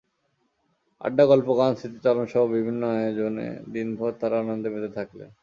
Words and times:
আড্ডা, 1.01 1.23
গল্প, 1.25 1.47
গান, 1.57 1.71
স্মৃতিচারণসহ 1.75 2.41
বিভিন্ন 2.55 2.81
আয়োজনে 2.95 3.47
দিনভর 3.73 4.11
তাঁরা 4.19 4.37
আনন্দে 4.39 4.69
মেতে 4.73 4.89
থাকলেন। 4.97 5.29